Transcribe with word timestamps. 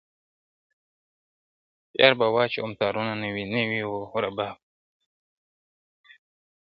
یار 1.99 2.13
به 2.19 2.27
واچوم 2.35 2.71
تارونه 2.79 3.13
نوي 3.23 3.43
نوي 3.53 3.81
و 3.89 3.93
رباب 4.23 4.55
ته- 4.55 4.59